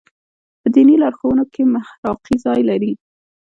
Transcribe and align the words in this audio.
په 0.61 0.67
دیني 0.75 0.95
لارښوونو 1.03 1.43
کې 1.53 1.61
محراقي 1.73 2.35
ځای 2.45 2.61
لري. 2.69 2.91